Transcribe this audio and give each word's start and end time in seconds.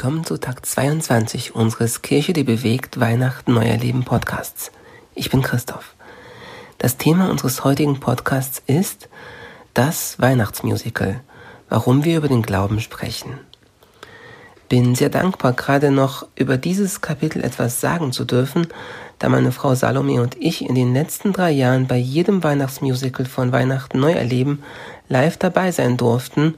Willkommen 0.00 0.24
zu 0.24 0.38
Tag 0.38 0.64
22 0.64 1.54
unseres 1.54 2.00
Kirche, 2.00 2.32
die 2.32 2.42
bewegt 2.42 3.00
Weihnachten 3.00 3.52
Neuer 3.52 3.76
Leben 3.76 4.02
Podcasts. 4.02 4.72
Ich 5.14 5.28
bin 5.28 5.42
Christoph. 5.42 5.94
Das 6.78 6.96
Thema 6.96 7.28
unseres 7.30 7.64
heutigen 7.64 8.00
Podcasts 8.00 8.62
ist 8.66 9.10
das 9.74 10.18
Weihnachtsmusical, 10.18 11.20
warum 11.68 12.02
wir 12.02 12.16
über 12.16 12.28
den 12.28 12.40
Glauben 12.40 12.80
sprechen. 12.80 13.40
Bin 14.70 14.94
sehr 14.94 15.10
dankbar, 15.10 15.52
gerade 15.52 15.90
noch 15.90 16.26
über 16.34 16.56
dieses 16.56 17.02
Kapitel 17.02 17.44
etwas 17.44 17.82
sagen 17.82 18.10
zu 18.10 18.24
dürfen, 18.24 18.68
da 19.18 19.28
meine 19.28 19.52
Frau 19.52 19.74
Salome 19.74 20.22
und 20.22 20.34
ich 20.40 20.66
in 20.66 20.76
den 20.76 20.94
letzten 20.94 21.34
drei 21.34 21.50
Jahren 21.50 21.86
bei 21.86 21.98
jedem 21.98 22.42
Weihnachtsmusical 22.42 23.26
von 23.26 23.52
Weihnachten 23.52 24.00
neu 24.00 24.12
erleben 24.12 24.62
live 25.10 25.36
dabei 25.36 25.72
sein 25.72 25.98
durften, 25.98 26.54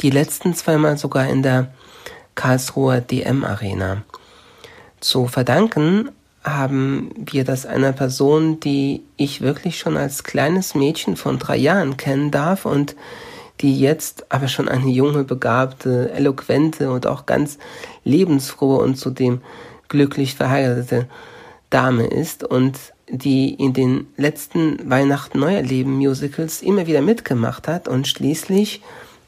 die 0.00 0.08
letzten 0.08 0.54
zweimal 0.54 0.96
sogar 0.96 1.28
in 1.28 1.42
der 1.42 1.74
Karlsruher 2.40 3.02
DM 3.02 3.44
Arena. 3.44 4.02
Zu 5.00 5.26
verdanken 5.26 6.08
haben 6.42 7.10
wir 7.18 7.44
das 7.44 7.66
einer 7.66 7.92
Person, 7.92 8.60
die 8.60 9.02
ich 9.18 9.42
wirklich 9.42 9.78
schon 9.78 9.98
als 9.98 10.24
kleines 10.24 10.74
Mädchen 10.74 11.16
von 11.16 11.38
drei 11.38 11.58
Jahren 11.58 11.98
kennen 11.98 12.30
darf 12.30 12.64
und 12.64 12.96
die 13.60 13.78
jetzt 13.78 14.32
aber 14.32 14.48
schon 14.48 14.70
eine 14.70 14.88
junge, 14.88 15.24
begabte, 15.24 16.12
eloquente 16.12 16.90
und 16.90 17.06
auch 17.06 17.26
ganz 17.26 17.58
lebensfrohe 18.04 18.82
und 18.82 18.96
zudem 18.96 19.42
glücklich 19.90 20.34
verheiratete 20.34 21.08
Dame 21.68 22.06
ist 22.06 22.42
und 22.42 22.78
die 23.10 23.52
in 23.52 23.74
den 23.74 24.06
letzten 24.16 24.88
Weihnachten 24.88 25.40
Neuerleben 25.40 25.92
Musicals 25.92 26.62
immer 26.62 26.86
wieder 26.86 27.02
mitgemacht 27.02 27.68
hat 27.68 27.86
und 27.86 28.08
schließlich 28.08 28.80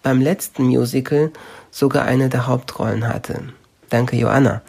beim 0.03 0.21
letzten 0.21 0.65
Musical 0.65 1.31
sogar 1.71 2.05
eine 2.05 2.29
der 2.29 2.47
Hauptrollen 2.47 3.09
hatte. 3.09 3.43
Danke, 3.89 4.17
Joanna. 4.17 4.63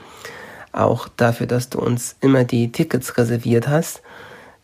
Auch 0.71 1.07
dafür, 1.07 1.47
dass 1.47 1.69
du 1.69 1.79
uns 1.79 2.15
immer 2.19 2.43
die 2.43 2.71
Tickets 2.71 3.17
reserviert 3.17 3.67
hast, 3.67 4.01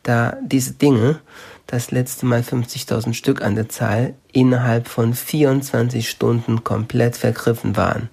da 0.04 0.38
diese 0.42 0.74
Dinge, 0.74 1.20
das 1.68 1.92
letzte 1.92 2.26
Mal 2.26 2.42
50.000 2.42 3.14
Stück 3.14 3.42
an 3.44 3.56
der 3.56 3.70
Zahl, 3.70 4.16
innerhalb 4.32 4.88
von 4.88 5.14
24 5.14 6.10
Stunden 6.10 6.64
komplett 6.64 7.16
vergriffen 7.16 7.78
waren. 7.78 8.10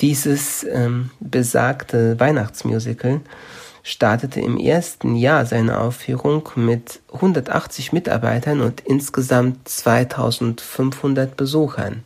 Dieses 0.00 0.64
ähm, 0.64 1.10
besagte 1.20 2.18
Weihnachtsmusical 2.20 3.20
startete 3.84 4.40
im 4.40 4.56
ersten 4.56 5.14
Jahr 5.14 5.44
seine 5.44 5.78
Aufführung 5.78 6.48
mit 6.56 7.00
180 7.12 7.92
Mitarbeitern 7.92 8.62
und 8.62 8.80
insgesamt 8.80 9.68
2500 9.68 11.36
Besuchern. 11.36 12.02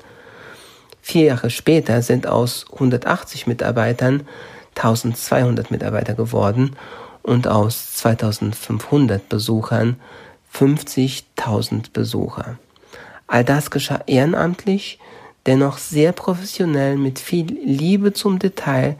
Vier 1.01 1.27
Jahre 1.27 1.51
später 1.51 2.03
sind 2.03 2.27
aus 2.27 2.67
180 2.73 3.47
Mitarbeitern 3.47 4.27
1200 4.75 5.71
Mitarbeiter 5.71 6.15
geworden 6.15 6.77
und 7.23 7.47
aus 7.47 7.95
2500 7.95 9.29
Besuchern 9.29 9.97
50.000 10.53 11.93
Besucher. 11.93 12.59
All 13.29 13.45
das 13.45 13.71
geschah 13.71 14.01
ehrenamtlich, 14.07 14.99
dennoch 15.47 15.79
sehr 15.79 16.11
professionell 16.13 16.97
mit 16.97 17.21
viel 17.21 17.47
Liebe 17.65 18.13
zum 18.13 18.41
Detail 18.41 18.97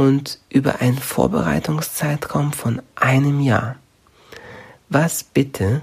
und 0.00 0.38
über 0.48 0.80
einen 0.80 0.96
Vorbereitungszeitraum 0.96 2.54
von 2.54 2.80
einem 2.94 3.38
Jahr. 3.42 3.76
Was 4.88 5.22
bitte 5.22 5.82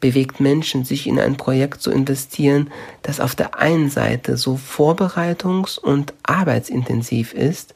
bewegt 0.00 0.38
Menschen, 0.38 0.84
sich 0.84 1.06
in 1.06 1.18
ein 1.18 1.38
Projekt 1.38 1.80
zu 1.80 1.90
investieren, 1.90 2.70
das 3.00 3.20
auf 3.20 3.34
der 3.34 3.58
einen 3.58 3.88
Seite 3.88 4.36
so 4.36 4.56
vorbereitungs- 4.56 5.78
und 5.78 6.12
arbeitsintensiv 6.24 7.32
ist 7.32 7.72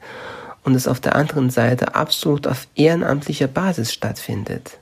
und 0.63 0.75
es 0.75 0.87
auf 0.87 0.99
der 0.99 1.15
anderen 1.15 1.49
Seite 1.49 1.95
absolut 1.95 2.45
auf 2.45 2.67
ehrenamtlicher 2.75 3.47
Basis 3.47 3.91
stattfindet. 3.91 4.77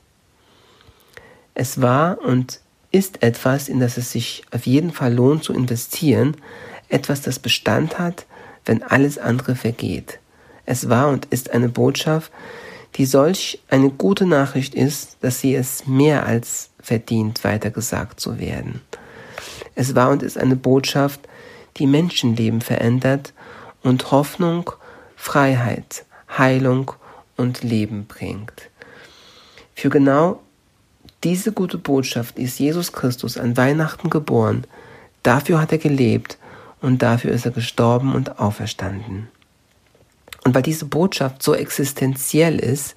Es 1.54 1.80
war 1.80 2.18
und 2.20 2.60
ist 2.90 3.22
etwas, 3.22 3.70
in 3.70 3.80
das 3.80 3.96
es 3.96 4.12
sich 4.12 4.42
auf 4.50 4.66
jeden 4.66 4.92
Fall 4.92 5.14
lohnt 5.14 5.42
zu 5.42 5.54
investieren, 5.54 6.36
etwas, 6.90 7.22
das 7.22 7.38
Bestand 7.38 7.98
hat, 7.98 8.26
wenn 8.66 8.82
alles 8.82 9.16
andere 9.16 9.56
vergeht. 9.56 10.18
Es 10.70 10.90
war 10.90 11.08
und 11.08 11.24
ist 11.30 11.50
eine 11.52 11.70
Botschaft, 11.70 12.30
die 12.96 13.06
solch 13.06 13.58
eine 13.70 13.88
gute 13.88 14.26
Nachricht 14.26 14.74
ist, 14.74 15.16
dass 15.22 15.40
sie 15.40 15.54
es 15.54 15.86
mehr 15.86 16.26
als 16.26 16.68
verdient, 16.78 17.42
weitergesagt 17.42 18.20
zu 18.20 18.38
werden. 18.38 18.82
Es 19.74 19.94
war 19.94 20.10
und 20.10 20.22
ist 20.22 20.36
eine 20.36 20.56
Botschaft, 20.56 21.20
die 21.78 21.86
Menschenleben 21.86 22.60
verändert 22.60 23.32
und 23.82 24.10
Hoffnung, 24.10 24.70
Freiheit, 25.16 26.04
Heilung 26.36 26.92
und 27.38 27.62
Leben 27.62 28.04
bringt. 28.04 28.68
Für 29.74 29.88
genau 29.88 30.42
diese 31.24 31.52
gute 31.52 31.78
Botschaft 31.78 32.38
ist 32.38 32.58
Jesus 32.58 32.92
Christus 32.92 33.38
an 33.38 33.56
Weihnachten 33.56 34.10
geboren, 34.10 34.66
dafür 35.22 35.62
hat 35.62 35.72
er 35.72 35.78
gelebt 35.78 36.36
und 36.82 37.00
dafür 37.00 37.30
ist 37.30 37.46
er 37.46 37.52
gestorben 37.52 38.14
und 38.14 38.38
auferstanden. 38.38 39.28
Und 40.48 40.54
weil 40.54 40.62
diese 40.62 40.86
Botschaft 40.86 41.42
so 41.42 41.54
existenziell 41.54 42.58
ist, 42.58 42.94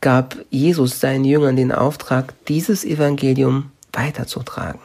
gab 0.00 0.36
Jesus 0.50 0.98
seinen 0.98 1.24
Jüngern 1.24 1.54
den 1.54 1.70
Auftrag, 1.70 2.34
dieses 2.46 2.84
Evangelium 2.84 3.70
weiterzutragen. 3.92 4.80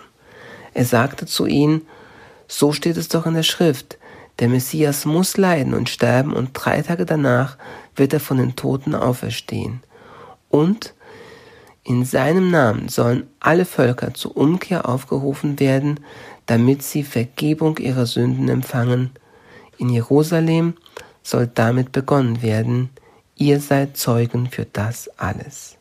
Er 0.76 0.86
sagte 0.86 1.26
zu 1.26 1.48
ihnen, 1.48 1.82
so 2.48 2.74
steht 2.74 2.96
es 2.96 3.08
doch 3.08 3.26
in 3.26 3.34
der 3.34 3.42
Schrift, 3.42 3.98
der 4.38 4.50
Messias 4.50 5.06
muss 5.06 5.36
leiden 5.36 5.74
und 5.74 5.90
sterben 5.90 6.32
und 6.32 6.52
drei 6.54 6.84
Tage 6.84 7.08
danach 7.08 7.58
wird 7.96 8.14
er 8.14 8.20
von 8.20 8.38
den 8.38 8.56
Toten 8.56 8.94
auferstehen. 8.94 9.82
Und 10.48 10.94
in 11.84 12.06
seinem 12.06 12.52
Namen 12.52 12.88
sollen 12.88 13.26
alle 13.40 13.66
Völker 13.66 14.14
zur 14.14 14.38
Umkehr 14.38 14.88
aufgerufen 14.88 15.60
werden, 15.60 16.02
damit 16.46 16.84
sie 16.84 17.02
Vergebung 17.02 17.80
ihrer 17.80 18.06
Sünden 18.06 18.48
empfangen. 18.48 19.10
In 19.80 19.90
Jerusalem, 19.90 20.76
soll 21.30 21.48
damit 21.48 21.92
begonnen 21.92 22.42
werden, 22.42 22.90
ihr 23.36 23.60
seid 23.60 23.98
Zeugen 23.98 24.50
für 24.50 24.66
das 24.66 25.10
alles. 25.18 25.78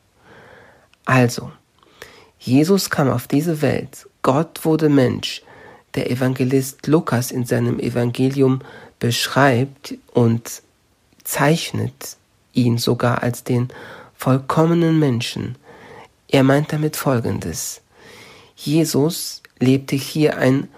Also, 1.04 1.50
Jesus 2.38 2.90
kam 2.90 3.10
auf 3.10 3.26
diese 3.26 3.62
Welt, 3.62 4.06
Gott 4.22 4.64
wurde 4.64 4.88
Mensch, 4.88 5.42
der 5.94 6.10
Evangelist 6.10 6.86
Lukas 6.86 7.30
in 7.30 7.44
seinem 7.46 7.80
Evangelium 7.80 8.60
beschreibt 8.98 9.94
und 10.12 10.62
zeichnet 11.24 12.16
ihn 12.52 12.78
sogar 12.78 13.22
als 13.22 13.42
den 13.42 13.68
vollkommenen 14.14 14.98
Menschen. 14.98 15.56
Er 16.28 16.42
meint 16.42 16.72
damit 16.72 16.96
Folgendes. 16.96 17.80
Jesus 18.54 19.42
lebte 19.58 19.96
hier 19.96 20.36
ein 20.36 20.68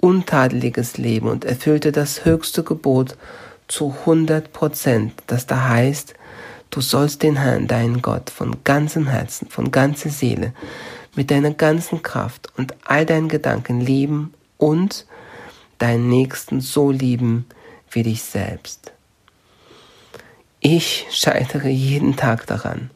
untadeliges 0.00 0.96
Leben 0.96 1.28
und 1.28 1.44
erfüllte 1.44 1.92
das 1.92 2.24
höchste 2.24 2.62
Gebot 2.62 3.16
zu 3.68 3.94
100 4.00 4.52
Prozent, 4.52 5.12
das 5.26 5.46
da 5.46 5.68
heißt, 5.68 6.14
du 6.70 6.80
sollst 6.80 7.22
den 7.22 7.36
Herrn, 7.36 7.68
deinen 7.68 8.02
Gott, 8.02 8.30
von 8.30 8.64
ganzem 8.64 9.06
Herzen, 9.06 9.48
von 9.48 9.70
ganzer 9.70 10.10
Seele, 10.10 10.52
mit 11.14 11.30
deiner 11.30 11.52
ganzen 11.52 12.02
Kraft 12.02 12.52
und 12.56 12.74
all 12.84 13.06
deinen 13.06 13.28
Gedanken 13.28 13.80
lieben 13.80 14.34
und 14.56 15.06
deinen 15.78 16.08
Nächsten 16.08 16.60
so 16.60 16.90
lieben 16.90 17.46
wie 17.90 18.02
dich 18.02 18.22
selbst. 18.22 18.92
Ich 20.60 21.06
scheitere 21.10 21.68
jeden 21.68 22.16
Tag 22.16 22.46
daran. 22.46 22.90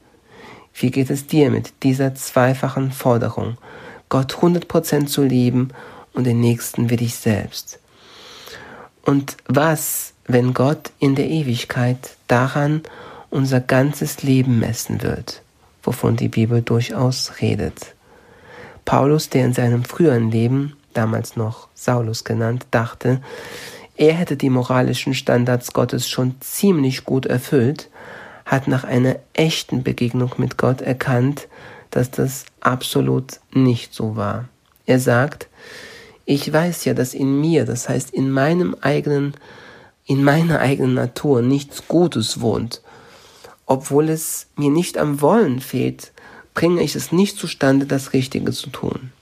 Wie 0.75 0.91
geht 0.91 1.11
es 1.11 1.27
dir 1.27 1.51
mit 1.51 1.83
dieser 1.83 2.15
zweifachen 2.15 2.93
Forderung, 2.93 3.59
Gott 4.09 4.35
100% 4.35 5.07
zu 5.07 5.23
lieben 5.23 5.69
und 6.13 6.25
den 6.25 6.41
Nächsten 6.41 6.91
wie 6.91 6.97
dich 6.97 7.15
selbst? 7.15 7.79
Und 9.05 9.37
was 9.47 10.12
wenn 10.27 10.55
Gott 10.55 10.91
in 10.99 11.15
der 11.15 11.29
Ewigkeit 11.29 12.17
daran 12.29 12.83
unser 13.31 13.61
ganzes 13.61 14.23
Leben 14.23 14.59
messen 14.59 15.03
wird, 15.03 15.43
wovon 15.83 16.17
die 16.17 16.29
Bibel 16.29 16.63
durchaus 16.63 17.41
redet. 17.41 17.95
Paulus, 18.85 19.31
der 19.31 19.45
in 19.45 19.53
seinem 19.53 19.85
früheren 19.85 20.31
Leben, 20.31 20.77
damals 20.93 21.37
noch 21.37 21.69
Saulus 21.75 22.25
genannt, 22.25 22.67
dachte, 22.71 23.21
er 23.97 24.15
hätte 24.15 24.37
die 24.37 24.51
moralischen 24.51 25.15
Standards 25.15 25.73
Gottes 25.73 26.09
schon 26.09 26.35
ziemlich 26.41 27.05
gut 27.05 27.27
erfüllt, 27.27 27.89
hat 28.45 28.69
nach 28.69 28.85
einer 28.85 29.17
echten 29.33 29.83
Begegnung 29.83 30.33
mit 30.39 30.57
Gott 30.57 30.81
erkannt, 30.81 31.49
dass 31.91 32.11
das 32.11 32.45
absolut 32.61 33.39
nicht 33.53 33.95
so 33.95 34.17
war. 34.17 34.49
Er 34.87 34.99
sagt, 34.99 35.49
ich 36.25 36.53
weiß 36.53 36.85
ja, 36.85 36.95
dass 36.95 37.15
in 37.15 37.41
mir, 37.41 37.65
das 37.65 37.89
heißt 37.89 38.11
in 38.11 38.31
meinem 38.31 38.77
eigenen 38.81 39.35
in 40.07 40.25
meiner 40.25 40.61
eigenen 40.61 40.95
Natur 40.95 41.43
nichts 41.43 41.89
Gutes 41.89 42.41
wohnt. 42.41 42.83
Obwohl 43.67 44.09
es 44.09 44.47
mir 44.57 44.71
nicht 44.71 44.99
am 44.99 45.21
Wollen 45.21 45.61
fehlt, 45.61 46.13
bringe 46.55 46.83
ich 46.83 46.95
es 46.97 47.13
nicht 47.13 47.39
zustande, 47.39 47.87
das 47.87 48.13
Richtige 48.13 48.53
zu 48.53 48.71
tun. 48.71 49.13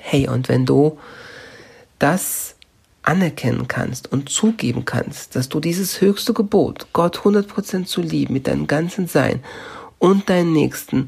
Hey, 0.00 0.28
und 0.28 0.48
wenn 0.48 0.66
du 0.66 0.98
das 1.98 2.56
anerkennen 3.02 3.68
kannst 3.68 4.10
und 4.10 4.28
zugeben 4.28 4.84
kannst, 4.84 5.36
dass 5.36 5.48
du 5.48 5.60
dieses 5.60 6.00
höchste 6.00 6.32
Gebot, 6.32 6.88
Gott 6.92 7.18
100% 7.18 7.84
zu 7.84 8.00
lieben 8.00 8.34
mit 8.34 8.46
deinem 8.46 8.66
ganzen 8.66 9.06
Sein 9.06 9.42
und 9.98 10.28
deinen 10.28 10.52
Nächsten 10.52 11.06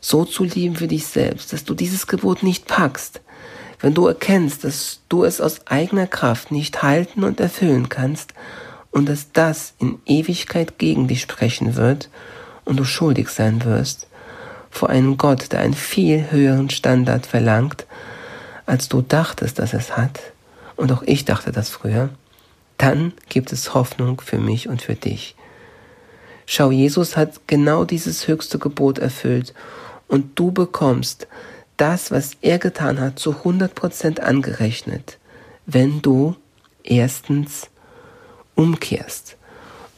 so 0.00 0.24
zu 0.24 0.44
lieben 0.44 0.80
wie 0.80 0.88
dich 0.88 1.06
selbst, 1.06 1.52
dass 1.52 1.64
du 1.64 1.74
dieses 1.74 2.06
Gebot 2.06 2.42
nicht 2.42 2.66
packst, 2.66 3.20
wenn 3.82 3.94
du 3.94 4.06
erkennst, 4.06 4.64
dass 4.64 5.00
du 5.08 5.24
es 5.24 5.40
aus 5.40 5.66
eigener 5.66 6.06
Kraft 6.06 6.50
nicht 6.50 6.82
halten 6.82 7.24
und 7.24 7.40
erfüllen 7.40 7.88
kannst 7.88 8.32
und 8.90 9.08
dass 9.08 9.32
das 9.32 9.74
in 9.78 9.98
Ewigkeit 10.06 10.78
gegen 10.78 11.08
dich 11.08 11.20
sprechen 11.20 11.76
wird 11.76 12.08
und 12.64 12.78
du 12.78 12.84
schuldig 12.84 13.28
sein 13.28 13.64
wirst 13.64 14.06
vor 14.72 14.88
einem 14.88 15.18
Gott, 15.18 15.52
der 15.52 15.60
einen 15.60 15.74
viel 15.74 16.30
höheren 16.30 16.70
Standard 16.70 17.26
verlangt, 17.26 17.86
als 18.64 18.88
du 18.88 19.02
dachtest, 19.02 19.58
dass 19.58 19.74
es 19.74 19.96
hat, 19.96 20.20
und 20.76 20.90
auch 20.90 21.02
ich 21.02 21.26
dachte 21.26 21.52
das 21.52 21.68
früher, 21.68 22.08
dann 22.78 23.12
gibt 23.28 23.52
es 23.52 23.74
Hoffnung 23.74 24.20
für 24.20 24.38
mich 24.38 24.68
und 24.68 24.80
für 24.80 24.94
dich. 24.94 25.36
Schau, 26.46 26.70
Jesus 26.70 27.16
hat 27.16 27.46
genau 27.46 27.84
dieses 27.84 28.26
höchste 28.26 28.58
Gebot 28.58 28.98
erfüllt 28.98 29.52
und 30.08 30.38
du 30.38 30.50
bekommst 30.50 31.28
das, 31.82 32.12
was 32.12 32.36
er 32.42 32.60
getan 32.60 33.00
hat, 33.00 33.18
zu 33.18 33.32
100% 33.32 34.20
angerechnet, 34.20 35.18
wenn 35.66 36.00
du 36.00 36.36
erstens 36.84 37.70
umkehrst 38.54 39.36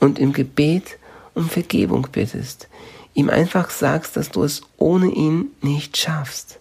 und 0.01 0.19
im 0.19 0.33
Gebet 0.33 0.97
um 1.35 1.47
Vergebung 1.47 2.09
bittest, 2.11 2.69
ihm 3.13 3.29
einfach 3.29 3.69
sagst, 3.69 4.17
dass 4.17 4.31
du 4.31 4.45
es 4.45 4.63
ohne 4.79 5.09
ihn 5.09 5.49
nicht 5.61 5.99
schaffst. 5.99 6.59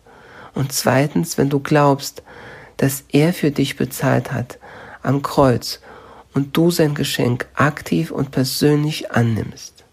Und 0.55 0.73
zweitens, 0.73 1.37
wenn 1.37 1.49
du 1.49 1.61
glaubst, 1.61 2.21
dass 2.75 3.05
er 3.07 3.31
für 3.31 3.51
dich 3.51 3.77
bezahlt 3.77 4.33
hat 4.33 4.59
am 5.03 5.21
Kreuz 5.21 5.79
und 6.33 6.57
du 6.57 6.69
sein 6.69 6.95
Geschenk 6.95 7.47
aktiv 7.53 8.11
und 8.11 8.31
persönlich 8.31 9.11
annimmst. 9.11 9.85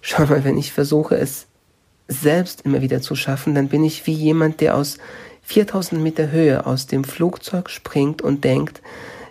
Schau 0.00 0.26
mal, 0.26 0.42
wenn 0.42 0.58
ich 0.58 0.72
versuche, 0.72 1.14
es 1.14 1.46
selbst 2.08 2.62
immer 2.62 2.82
wieder 2.82 3.00
zu 3.00 3.14
schaffen, 3.14 3.54
dann 3.54 3.68
bin 3.68 3.84
ich 3.84 4.06
wie 4.06 4.12
jemand, 4.12 4.60
der 4.60 4.76
aus 4.76 4.98
4000 5.42 6.02
Meter 6.02 6.30
Höhe 6.30 6.66
aus 6.66 6.86
dem 6.86 7.04
Flugzeug 7.04 7.70
springt 7.70 8.22
und 8.22 8.44
denkt, 8.44 8.82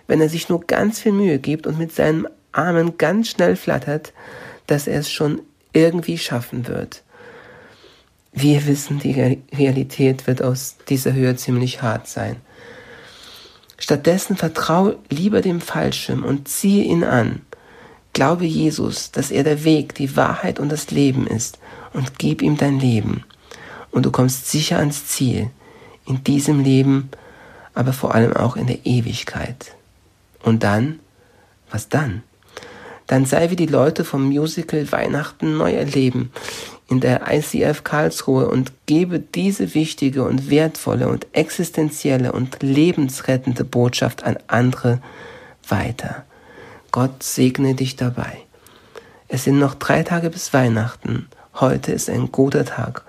wenn 0.06 0.20
er 0.20 0.28
sich 0.28 0.48
nur 0.48 0.60
ganz 0.60 1.00
viel 1.00 1.12
Mühe 1.12 1.38
gibt 1.38 1.66
und 1.66 1.78
mit 1.78 1.92
seinen 1.92 2.26
Armen 2.52 2.98
ganz 2.98 3.28
schnell 3.30 3.56
flattert, 3.56 4.12
dass 4.66 4.86
er 4.86 5.00
es 5.00 5.10
schon 5.10 5.40
irgendwie 5.72 6.18
schaffen 6.18 6.68
wird. 6.68 7.02
Wir 8.32 8.66
wissen, 8.66 8.98
die 8.98 9.38
Realität 9.52 10.26
wird 10.26 10.42
aus 10.42 10.76
dieser 10.88 11.12
Höhe 11.12 11.36
ziemlich 11.36 11.82
hart 11.82 12.08
sein. 12.08 12.36
Stattdessen 13.78 14.36
vertraue 14.36 14.98
lieber 15.08 15.40
dem 15.40 15.60
Fallschirm 15.60 16.24
und 16.24 16.48
ziehe 16.48 16.84
ihn 16.84 17.04
an. 17.04 17.42
Glaube 18.12 18.44
Jesus, 18.44 19.10
dass 19.10 19.30
er 19.30 19.44
der 19.44 19.64
Weg, 19.64 19.94
die 19.94 20.16
Wahrheit 20.16 20.58
und 20.60 20.70
das 20.70 20.90
Leben 20.90 21.26
ist 21.26 21.58
und 21.94 22.18
gib 22.18 22.42
ihm 22.42 22.58
dein 22.58 22.78
Leben. 22.78 23.24
Und 23.90 24.04
du 24.04 24.10
kommst 24.10 24.50
sicher 24.50 24.78
ans 24.78 25.06
Ziel, 25.06 25.50
in 26.06 26.22
diesem 26.22 26.60
Leben, 26.60 27.08
aber 27.72 27.92
vor 27.92 28.14
allem 28.14 28.34
auch 28.34 28.56
in 28.56 28.66
der 28.66 28.84
Ewigkeit. 28.84 29.74
Und 30.42 30.62
dann, 30.62 31.00
was 31.70 31.88
dann? 31.88 32.22
Dann 33.06 33.24
sei 33.24 33.50
wie 33.50 33.56
die 33.56 33.66
Leute 33.66 34.04
vom 34.04 34.24
Musical 34.24 34.90
Weihnachten 34.92 35.56
neu 35.56 35.72
erleben 35.72 36.30
in 36.88 37.00
der 37.00 37.22
ICF 37.30 37.82
Karlsruhe 37.82 38.48
und 38.48 38.72
gebe 38.86 39.18
diese 39.18 39.74
wichtige 39.74 40.24
und 40.24 40.50
wertvolle 40.50 41.08
und 41.08 41.26
existenzielle 41.32 42.32
und 42.32 42.62
lebensrettende 42.62 43.64
Botschaft 43.64 44.24
an 44.24 44.38
andere 44.46 45.00
weiter. 45.68 46.24
Gott 46.92 47.22
segne 47.22 47.74
dich 47.74 47.96
dabei. 47.96 48.38
Es 49.28 49.44
sind 49.44 49.58
noch 49.58 49.74
drei 49.74 50.02
Tage 50.02 50.30
bis 50.30 50.52
Weihnachten. 50.52 51.28
Heute 51.60 51.92
ist 51.92 52.10
ein 52.10 52.32
guter 52.32 52.64
Tag, 52.64 53.02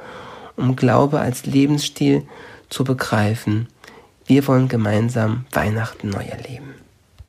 um 0.55 0.75
Glaube 0.75 1.19
als 1.19 1.47
Lebensstil 1.47 2.27
zu 2.69 2.83
begreifen. 2.83 3.67
Wir 4.27 4.45
wollen 4.45 4.67
gemeinsam 4.67 5.45
Weihnachten 5.51 6.09
neu 6.09 6.23
erleben. 6.23 6.75